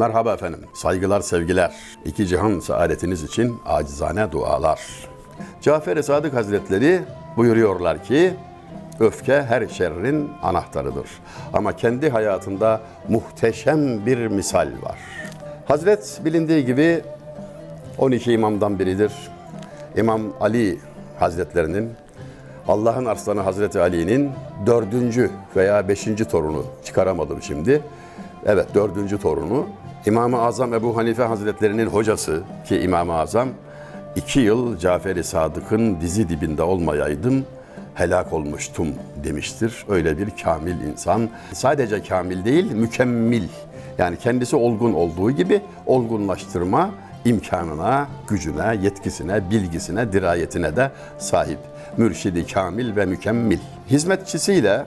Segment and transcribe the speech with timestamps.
[0.00, 0.60] Merhaba efendim.
[0.74, 1.74] Saygılar, sevgiler.
[2.04, 4.80] İki cihan saadetiniz için acizane dualar.
[5.60, 7.02] Cafer-i Sadık Hazretleri
[7.36, 8.34] buyuruyorlar ki
[9.00, 11.06] öfke her şerrin anahtarıdır.
[11.52, 14.98] Ama kendi hayatında muhteşem bir misal var.
[15.64, 17.02] Hazret bilindiği gibi
[17.98, 19.12] 12 imamdan biridir.
[19.96, 20.78] İmam Ali
[21.18, 21.92] Hazretlerinin
[22.68, 24.30] Allah'ın arslanı Hazreti Ali'nin
[24.66, 27.82] dördüncü veya beşinci torunu çıkaramadım şimdi.
[28.46, 29.66] Evet dördüncü torunu.
[30.06, 33.48] İmam-ı Azam Ebu Hanife Hazretlerinin hocası ki İmam-ı Azam
[34.16, 37.44] iki yıl Cafer-i Sadık'ın dizi dibinde olmayaydım
[37.94, 38.88] helak olmuştum
[39.24, 39.84] demiştir.
[39.88, 41.28] Öyle bir kamil insan.
[41.52, 43.48] Sadece kamil değil mükemmel.
[43.98, 46.90] Yani kendisi olgun olduğu gibi olgunlaştırma
[47.24, 51.58] imkanına, gücüne, yetkisine, bilgisine, dirayetine de sahip.
[51.96, 53.58] Mürşidi kamil ve mükemmel.
[53.90, 54.84] Hizmetçisiyle,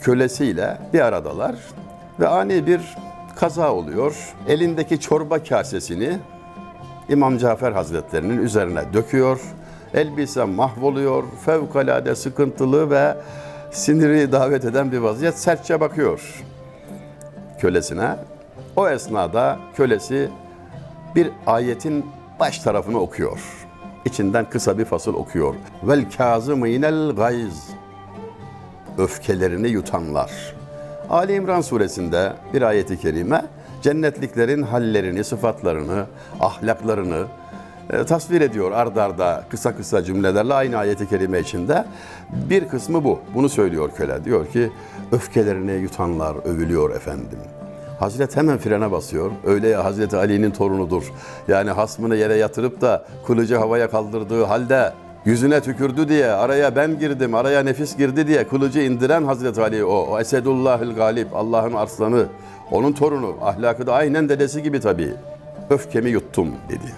[0.00, 1.54] kölesiyle bir aradalar
[2.20, 2.80] ve ani bir
[3.36, 4.34] kaza oluyor.
[4.48, 6.18] Elindeki çorba kasesini
[7.08, 9.40] İmam Cafer Hazretlerinin üzerine döküyor.
[9.94, 11.24] Elbise mahvoluyor.
[11.44, 13.16] Fevkalade sıkıntılı ve
[13.70, 15.38] siniri davet eden bir vaziyet.
[15.38, 16.44] Sertçe bakıyor
[17.58, 18.16] kölesine.
[18.76, 20.30] O esnada kölesi
[21.14, 22.06] bir ayetin
[22.40, 23.40] baş tarafını okuyor.
[24.04, 25.54] İçinden kısa bir fasıl okuyor.
[25.82, 27.68] Vel kazımînel gayz.
[28.98, 30.54] Öfkelerini yutanlar.
[31.10, 33.44] Ali İmran suresinde bir ayeti kerime
[33.82, 36.06] cennetliklerin hallerini, sıfatlarını,
[36.40, 37.24] ahlaklarını
[37.90, 41.84] e, tasvir ediyor ard arda kısa kısa cümlelerle aynı ayeti kerime içinde.
[42.50, 43.18] Bir kısmı bu.
[43.34, 44.24] Bunu söylüyor köle.
[44.24, 44.70] Diyor ki
[45.12, 47.38] öfkelerini yutanlar övülüyor efendim.
[48.00, 49.30] Hazret hemen frene basıyor.
[49.46, 51.12] Öyle ya Hazreti Ali'nin torunudur.
[51.48, 54.92] Yani hasmını yere yatırıp da kılıcı havaya kaldırdığı halde
[55.26, 60.06] yüzüne tükürdü diye araya ben girdim, araya nefis girdi diye kılıcı indiren Hazreti Ali o.
[60.10, 62.26] o Esedullahül Galip, Allah'ın arslanı.
[62.70, 63.36] Onun torunu.
[63.42, 65.14] Ahlakı da aynen dedesi gibi tabii.
[65.70, 66.94] Öfkemi yuttum dedi.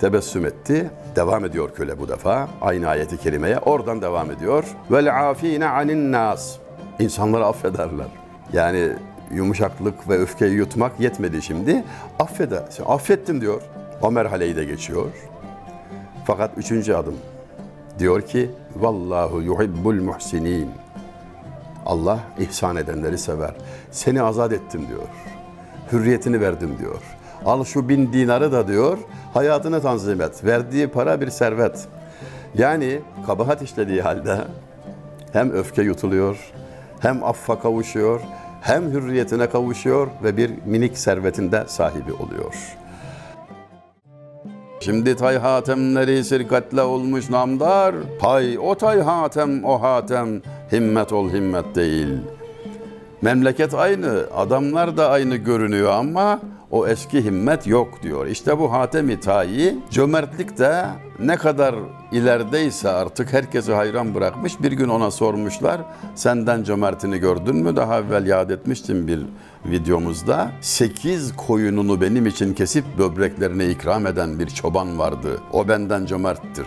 [0.00, 0.90] Tebessüm etti.
[1.16, 2.48] Devam ediyor köle bu defa.
[2.60, 3.58] Aynı ayeti kerimeye.
[3.58, 4.64] Oradan devam ediyor.
[4.90, 6.56] Vel afine anin nas.
[6.98, 8.06] İnsanları affederler.
[8.52, 8.88] Yani
[9.30, 11.84] yumuşaklık ve öfkeyi yutmak yetmedi şimdi.
[12.18, 12.64] Affeder.
[12.86, 13.62] Affettim diyor.
[14.02, 15.06] O merhaleyi de geçiyor.
[16.28, 17.14] Fakat üçüncü adım
[17.98, 20.70] diyor ki vallahu yuhibbul muhsinin.
[21.86, 23.54] Allah ihsan edenleri sever.
[23.90, 25.08] Seni azat ettim diyor.
[25.92, 27.02] Hürriyetini verdim diyor.
[27.44, 28.98] Al şu bin dinarı da diyor,
[29.34, 30.44] hayatını tanzim et.
[30.44, 31.88] Verdiği para bir servet.
[32.54, 34.38] Yani kabahat işlediği halde
[35.32, 36.52] hem öfke yutuluyor,
[37.00, 38.20] hem affa kavuşuyor,
[38.60, 42.78] hem hürriyetine kavuşuyor ve bir minik servetinde sahibi oluyor.
[44.80, 47.94] Şimdi tay hatemleri sirkatle olmuş namdar.
[48.18, 52.08] Pay o tay hatem o hatem himmet ol himmet değil.
[53.22, 56.40] Memleket aynı, adamlar da aynı görünüyor ama
[56.70, 58.26] o eski himmet yok diyor.
[58.26, 60.84] İşte bu Hatem-i Tayi cömertlik de
[61.18, 61.74] ne kadar
[62.12, 64.62] ilerideyse artık herkesi hayran bırakmış.
[64.62, 65.80] Bir gün ona sormuşlar
[66.14, 67.76] senden cömertini gördün mü?
[67.76, 69.20] Daha evvel yad etmiştim bir
[69.66, 70.50] videomuzda.
[70.60, 75.40] Sekiz koyununu benim için kesip böbreklerine ikram eden bir çoban vardı.
[75.52, 76.66] O benden cömerttir.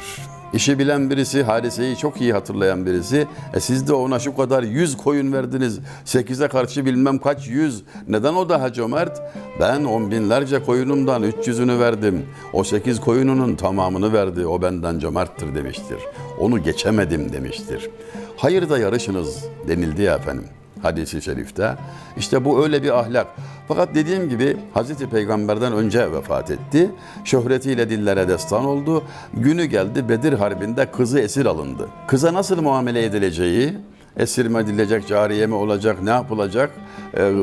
[0.53, 3.28] İşi bilen birisi, hadiseyi çok iyi hatırlayan birisi.
[3.53, 5.79] E siz de ona şu kadar yüz koyun verdiniz.
[6.06, 7.84] Sekize karşı bilmem kaç yüz.
[8.07, 9.22] Neden o daha cömert?
[9.59, 12.25] Ben on binlerce koyunumdan üç yüzünü verdim.
[12.53, 14.47] O sekiz koyununun tamamını verdi.
[14.47, 15.97] O benden cömerttir demiştir.
[16.40, 17.90] Onu geçemedim demiştir.
[18.38, 20.45] Hayırda yarışınız denildi ya efendim
[20.81, 21.75] hadisi şerifte.
[22.18, 23.28] İşte bu öyle bir ahlak.
[23.68, 26.92] Fakat dediğim gibi Hazreti Peygamber'den önce vefat etti.
[27.25, 29.03] Şöhretiyle dillere destan oldu.
[29.34, 31.90] Günü geldi Bedir Harbi'nde kızı esir alındı.
[32.08, 33.74] Kıza nasıl muamele edileceği,
[34.18, 36.72] esir mi edilecek, cariye mi olacak, ne yapılacak
[37.18, 37.34] e,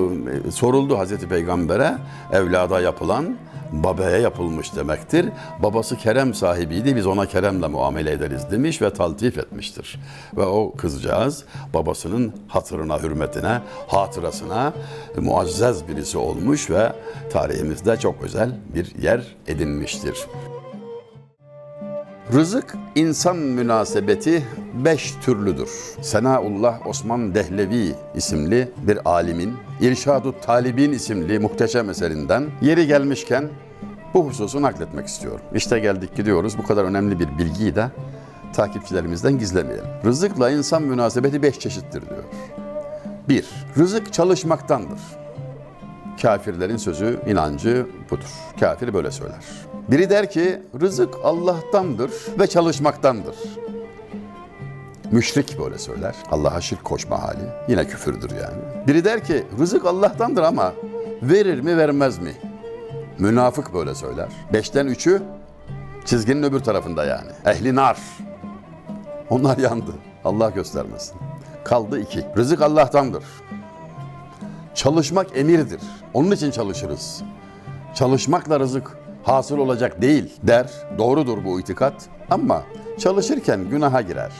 [0.50, 1.94] soruldu Hazreti Peygamber'e.
[2.32, 3.36] Evlada yapılan
[3.72, 5.26] babaya yapılmış demektir.
[5.62, 10.00] Babası kerem sahibiydi, biz ona keremle muamele ederiz demiş ve taltif etmiştir.
[10.36, 11.44] Ve o kızcağız
[11.74, 14.72] babasının hatırına, hürmetine, hatırasına
[15.16, 16.92] muazzez birisi olmuş ve
[17.32, 20.18] tarihimizde çok özel bir yer edinmiştir.
[22.32, 24.46] Rızık insan münasebeti
[24.84, 25.68] beş türlüdür.
[26.02, 33.48] Senaullah Osman Dehlevi isimli bir alimin İrşadu Talibin isimli muhteşem eserinden yeri gelmişken
[34.14, 35.40] bu hususu nakletmek istiyorum.
[35.54, 36.58] İşte geldik gidiyoruz.
[36.58, 37.88] Bu kadar önemli bir bilgiyi de
[38.52, 39.86] takipçilerimizden gizlemeyelim.
[40.04, 42.24] Rızıkla insan münasebeti beş çeşittir diyor.
[43.28, 43.48] Bir,
[43.78, 45.00] rızık çalışmaktandır.
[46.22, 48.30] Kafirlerin sözü, inancı budur.
[48.60, 49.44] Kafir böyle söyler.
[49.90, 53.36] Biri der ki rızık Allah'tandır ve çalışmaktandır.
[55.12, 56.14] Müşrik böyle söyler.
[56.30, 57.48] Allah'a şirk koşma hali.
[57.68, 58.86] Yine küfürdür yani.
[58.86, 60.72] Biri der ki rızık Allah'tandır ama
[61.22, 62.32] Verir mi vermez mi?
[63.18, 64.28] Münafık böyle söyler.
[64.52, 65.22] Beşten üçü
[66.04, 67.30] çizginin öbür tarafında yani.
[67.46, 67.98] Ehli nar.
[69.30, 69.90] Onlar yandı.
[70.24, 71.16] Allah göstermesin.
[71.64, 72.26] Kaldı iki.
[72.36, 73.24] Rızık Allah'tandır.
[74.74, 75.80] Çalışmak emirdir.
[76.14, 77.22] Onun için çalışırız.
[77.94, 78.98] Çalışmakla rızık
[79.28, 80.70] hasıl olacak değil der.
[80.98, 81.94] Doğrudur bu itikat.
[82.30, 82.62] Ama
[82.98, 84.32] çalışırken günaha girer.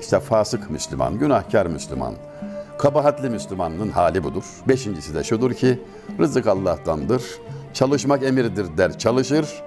[0.00, 2.14] İşte fasık Müslüman, günahkar Müslüman,
[2.78, 4.44] kabahatli Müslümanın hali budur.
[4.68, 5.80] Beşincisi de şudur ki
[6.18, 7.22] rızık Allah'tandır.
[7.74, 9.62] Çalışmak emirdir der çalışır.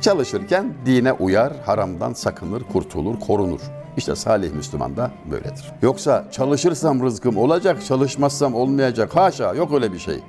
[0.00, 3.60] Çalışırken dine uyar, haramdan sakınır, kurtulur, korunur.
[3.96, 5.72] İşte salih Müslüman da böyledir.
[5.82, 9.16] Yoksa çalışırsam rızkım olacak, çalışmazsam olmayacak.
[9.16, 10.20] Haşa yok öyle bir şey.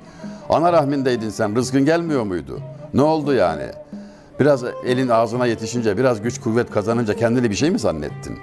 [0.48, 2.60] Ana rahmindeydin sen, rızkın gelmiyor muydu?
[2.94, 3.66] Ne oldu yani?
[4.40, 8.38] Biraz elin ağzına yetişince, biraz güç kuvvet kazanınca kendini bir şey mi zannettin?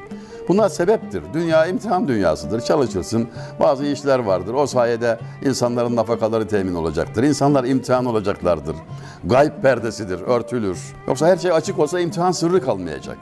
[0.48, 1.24] Bunlar sebeptir.
[1.34, 2.62] Dünya imtihan dünyasıdır.
[2.62, 3.28] Çalışırsın.
[3.60, 4.54] Bazı işler vardır.
[4.54, 7.24] O sayede insanların nafakaları temin olacaktır.
[7.24, 8.76] İnsanlar imtihan olacaklardır.
[9.24, 10.80] Gayb perdesidir, örtülür.
[11.08, 13.18] Yoksa her şey açık olsa imtihan sırrı kalmayacak.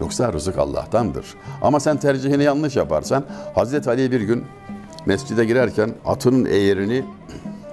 [0.00, 1.26] Yoksa rızık Allah'tandır.
[1.62, 3.24] Ama sen tercihini yanlış yaparsan,
[3.54, 4.44] Hazreti Ali bir gün
[5.06, 7.04] mescide girerken atının eğerini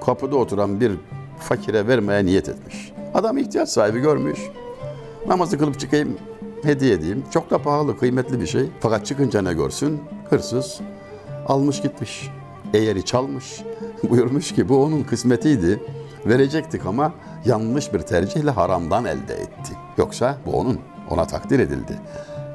[0.05, 0.91] kapıda oturan bir
[1.39, 2.91] fakire vermeye niyet etmiş.
[3.13, 4.39] Adam ihtiyaç sahibi görmüş.
[5.27, 6.17] Namazı kılıp çıkayım,
[6.63, 7.23] hediye edeyim.
[7.33, 8.69] Çok da pahalı, kıymetli bir şey.
[8.79, 10.01] Fakat çıkınca ne görsün?
[10.29, 10.79] Hırsız
[11.47, 12.29] almış gitmiş.
[12.73, 13.61] Eğeri çalmış.
[14.09, 15.79] Buyurmuş ki bu onun kısmetiydi.
[16.25, 17.13] Verecektik ama
[17.45, 19.73] yanlış bir tercihle haramdan elde etti.
[19.97, 20.79] Yoksa bu onun,
[21.09, 21.99] ona takdir edildi.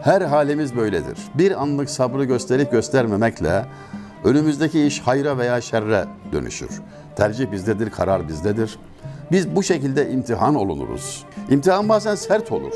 [0.02, 1.18] Her halimiz böyledir.
[1.34, 3.66] Bir anlık sabrı gösterip göstermemekle
[4.24, 6.70] önümüzdeki iş hayra veya şerre dönüşür.
[7.20, 8.78] Tercih bizdedir, karar bizdedir.
[9.32, 11.24] Biz bu şekilde imtihan olunuruz.
[11.50, 12.72] İmtihan bazen sert olur.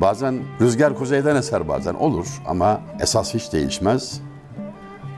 [0.00, 4.20] Bazen rüzgar kuzeyden eser bazen olur ama esas hiç değişmez.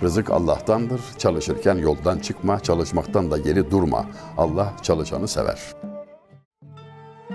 [0.03, 1.01] Rızık Allah'tandır.
[1.19, 4.07] Çalışırken yoldan çıkma, çalışmaktan da geri durma.
[4.39, 5.61] Allah çalışanı sever.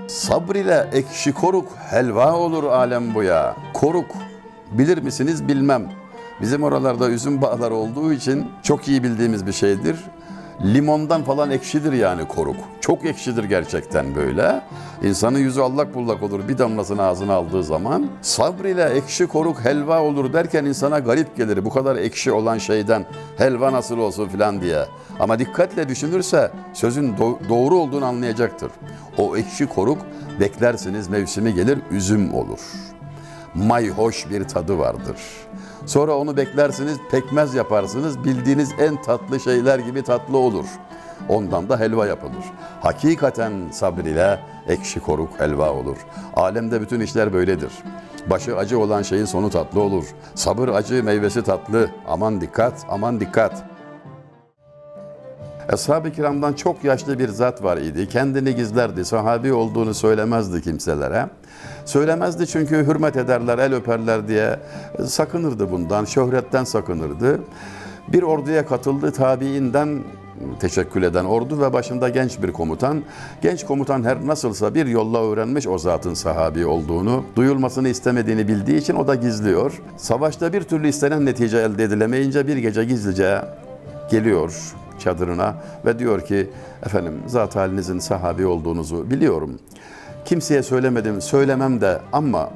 [0.08, 3.56] Sabr ile ekşi koruk helva olur alem bu ya.
[3.74, 4.12] Koruk
[4.72, 5.92] bilir misiniz bilmem.
[6.42, 9.96] Bizim oralarda üzüm bağları olduğu için çok iyi bildiğimiz bir şeydir.
[10.66, 12.56] Limondan falan ekşidir yani koruk.
[12.82, 14.62] Çok ekşidir gerçekten böyle.
[15.04, 18.08] İnsanın yüzü allak bullak olur bir damlasını ağzına aldığı zaman.
[18.22, 21.66] Sabr ile ekşi koruk helva olur derken insana garip gelir.
[21.66, 23.06] Bu kadar ekşi olan şeyden
[23.38, 24.86] helva nasıl olsun filan diye.
[25.20, 28.72] Ama dikkatle düşünürse sözün do- doğru olduğunu anlayacaktır.
[29.18, 29.98] O ekşi koruk
[30.40, 32.60] beklersiniz mevsimi gelir üzüm olur.
[33.56, 35.18] Mayhoş bir tadı vardır.
[35.86, 38.24] Sonra onu beklersiniz, pekmez yaparsınız.
[38.24, 40.66] Bildiğiniz en tatlı şeyler gibi tatlı olur.
[41.30, 42.44] Ondan da helva yapılır.
[42.82, 45.98] Hakikaten sabır ile ekşi koruk helva olur.
[46.36, 47.72] Alemde bütün işler böyledir.
[48.30, 50.06] Başı acı olan şeyin sonu tatlı olur.
[50.36, 51.90] Sabır acı, meyvesi tatlı.
[52.08, 53.64] Aman dikkat, aman dikkat.
[55.74, 58.10] Ashab-ı kiramdan çok yaşlı bir zat var idi.
[58.10, 59.06] Kendini gizlerdi.
[59.06, 61.26] Sahabi olduğunu söylemezdi kimselere.
[61.86, 64.60] Söylemezdi çünkü hürmet ederler, el öperler diye
[65.06, 67.40] sakınırdı bundan, şöhretten sakınırdı.
[68.08, 70.04] Bir orduya katıldı, tabiinden
[70.60, 73.04] teşekkül eden ordu ve başında genç bir komutan.
[73.42, 78.96] Genç komutan her nasılsa bir yolla öğrenmiş o zatın sahabi olduğunu, duyulmasını istemediğini bildiği için
[78.96, 79.82] o da gizliyor.
[79.98, 83.42] Savaşta bir türlü istenen netice elde edilemeyince bir gece gizlice
[84.12, 86.50] geliyor çadırına ve diyor ki
[86.86, 89.60] efendim zat halinizin sahabi olduğunuzu biliyorum.
[90.26, 92.50] Kimseye söylemedim, söylemem de ama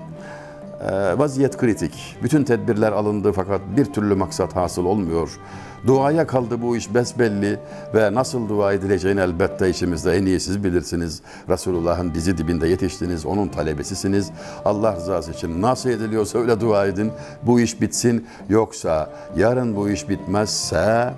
[0.89, 2.17] e, vaziyet kritik.
[2.23, 5.39] Bütün tedbirler alındı fakat bir türlü maksat hasıl olmuyor.
[5.87, 7.59] Duaya kaldı bu iş besbelli
[7.95, 11.21] ve nasıl dua edileceğini elbette işimizde en iyi siz bilirsiniz.
[11.49, 14.31] Resulullah'ın dizi dibinde yetiştiniz, onun talebesisiniz.
[14.65, 17.11] Allah rızası için nasıl ediliyorsa öyle dua edin.
[17.43, 18.27] Bu iş bitsin.
[18.49, 21.13] Yoksa yarın bu iş bitmezse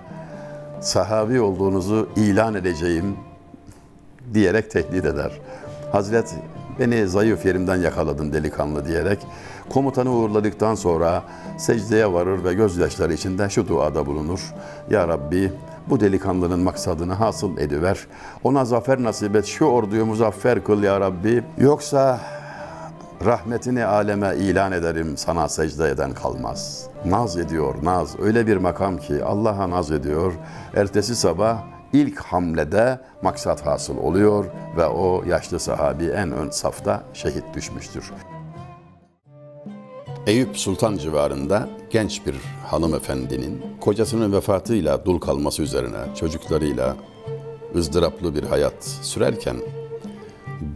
[0.82, 3.16] sahabi olduğunuzu ilan edeceğim
[4.34, 5.32] diyerek tehdit eder.
[5.92, 6.36] Hazret
[6.80, 9.20] beni zayıf yerimden yakaladın delikanlı diyerek
[9.70, 11.24] komutanı uğurladıktan sonra
[11.58, 14.54] secdeye varır ve gözyaşları içinde şu duada bulunur.
[14.90, 15.52] Ya Rabbi
[15.90, 18.00] bu delikanlının maksadını hasıl ediver.
[18.44, 19.46] Ona zafer nasip et.
[19.46, 21.44] Şu orduyu muzaffer kıl ya Rabbi.
[21.58, 22.20] Yoksa
[23.26, 26.88] rahmetini aleme ilan ederim sana secde eden kalmaz.
[27.06, 30.34] Naz ediyor naz öyle bir makam ki Allah'a naz ediyor.
[30.76, 34.46] Ertesi sabah ilk hamlede maksat hasıl oluyor
[34.78, 38.12] ve o yaşlı sahabi en ön safta şehit düşmüştür.
[40.28, 46.96] Eyüp Sultan civarında genç bir hanımefendinin kocasının vefatıyla dul kalması üzerine çocuklarıyla
[47.76, 49.56] ızdıraplı bir hayat sürerken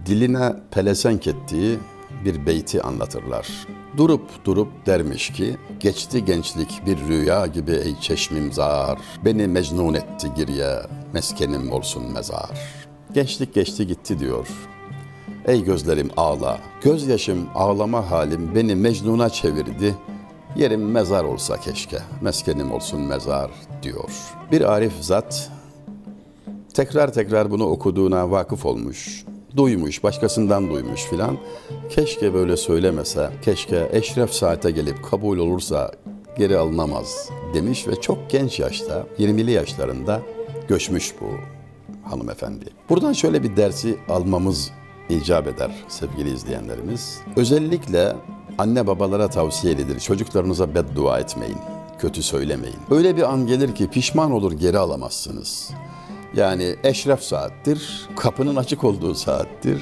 [0.06, 1.80] diline pelesenk ettiği
[2.26, 3.48] bir beyti anlatırlar.
[3.98, 9.00] Durup durup dermiş ki geçti gençlik bir rüya gibi ey çeşmim zar.
[9.26, 10.80] Beni mecnun etti girye
[11.14, 12.50] meskenim olsun mezar.
[13.14, 14.48] Gençlik geçti gitti diyor.
[15.46, 16.60] Ey gözlerim ağla.
[16.84, 19.96] Gözyaşım ağlama halim beni mecnuna çevirdi.
[20.56, 21.98] Yerim mezar olsa keşke.
[22.22, 23.52] Meskenim olsun mezar
[23.84, 24.12] diyor.
[24.52, 25.52] Bir arif zat
[26.74, 29.26] tekrar tekrar bunu okuduğuna vakıf olmuş.
[29.58, 31.38] Duymuş, başkasından duymuş filan.
[31.90, 35.92] Keşke böyle söylemese, keşke eşref saate gelip kabul olursa
[36.38, 40.22] geri alınamaz demiş ve çok genç yaşta, 20'li yaşlarında
[40.68, 41.28] göçmüş bu
[42.10, 42.66] hanımefendi.
[42.90, 44.72] Buradan şöyle bir dersi almamız
[45.10, 47.20] icap eder sevgili izleyenlerimiz.
[47.36, 48.16] Özellikle
[48.58, 50.00] anne babalara tavsiye edilir.
[50.00, 51.58] Çocuklarınıza beddua etmeyin,
[52.00, 52.78] kötü söylemeyin.
[52.92, 55.72] Öyle bir an gelir ki pişman olur geri alamazsınız.
[56.36, 59.82] Yani eşref saattir, kapının açık olduğu saattir.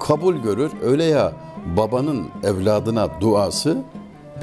[0.00, 0.70] Kabul görür.
[0.82, 1.32] Öyle ya
[1.76, 3.78] babanın evladına duası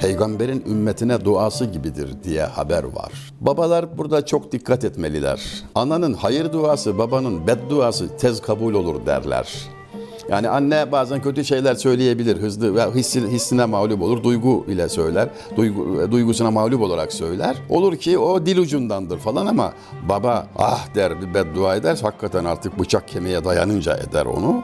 [0.01, 3.11] peygamberin ümmetine duası gibidir diye haber var.
[3.41, 5.41] Babalar burada çok dikkat etmeliler.
[5.75, 9.47] Ananın hayır duası, babanın bedduası tez kabul olur derler.
[10.29, 15.29] Yani anne bazen kötü şeyler söyleyebilir, hızlı ve hissi, hissine mağlup olur, duygu ile söyler,
[15.57, 17.55] duygu, duygusuna mağlup olarak söyler.
[17.69, 19.73] Olur ki o dil ucundandır falan ama
[20.09, 24.63] baba ah der bir beddua eder, hakikaten artık bıçak kemiğe dayanınca eder onu.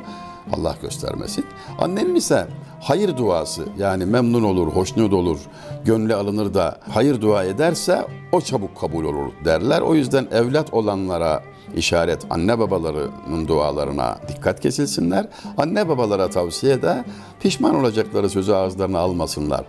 [0.54, 1.46] Allah göstermesin.
[1.80, 2.48] Annenin ise
[2.82, 5.40] hayır duası yani memnun olur, hoşnut olur,
[5.86, 9.82] gönlü alınır da hayır dua ederse o çabuk kabul olur derler.
[9.82, 11.44] O yüzden evlat olanlara
[11.76, 15.28] işaret anne babalarının dualarına dikkat kesilsinler.
[15.58, 17.04] Anne babalara tavsiye de
[17.40, 19.66] pişman olacakları sözü ağızlarına almasınlar.